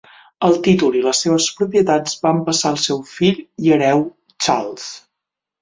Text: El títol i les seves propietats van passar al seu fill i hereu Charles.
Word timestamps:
El 0.45 0.55
títol 0.67 0.95
i 0.99 1.03
les 1.07 1.19
seves 1.25 1.49
propietats 1.59 2.17
van 2.23 2.41
passar 2.49 2.71
al 2.71 2.81
seu 2.87 3.05
fill 3.13 3.39
i 3.67 3.73
hereu 3.77 4.03
Charles. 4.47 4.91